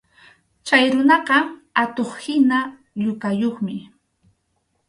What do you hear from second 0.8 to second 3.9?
runaqa atuq-hina yukakuqmi.